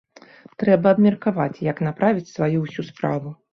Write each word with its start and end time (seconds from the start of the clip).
Трэба 0.63 0.93
абмеркаваць, 0.97 1.61
як 1.69 1.83
направіць 1.89 2.33
сваю 2.35 2.65
ўсю 2.65 2.89
справу. 2.91 3.39